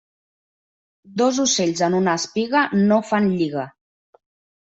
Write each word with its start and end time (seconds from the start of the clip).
Dos 1.21 1.41
ocells 1.43 1.83
en 1.89 1.97
una 1.99 2.15
espiga 2.21 2.63
no 2.87 2.99
fan 3.11 3.27
lliga. 3.35 3.67